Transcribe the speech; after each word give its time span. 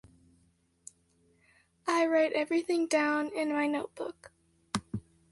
I 1.87 2.07
write 2.07 2.33
everything 2.33 2.87
down 2.87 3.27
in 3.37 3.53
my 3.53 3.67
notebook. 3.67 4.31